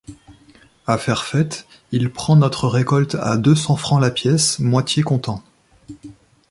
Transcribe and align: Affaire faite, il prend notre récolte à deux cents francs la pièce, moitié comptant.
Affaire 0.87 1.23
faite, 1.25 1.67
il 1.91 2.09
prend 2.11 2.35
notre 2.35 2.67
récolte 2.67 3.13
à 3.21 3.37
deux 3.37 3.53
cents 3.53 3.75
francs 3.75 4.01
la 4.01 4.09
pièce, 4.09 4.57
moitié 4.57 5.03
comptant. 5.03 5.43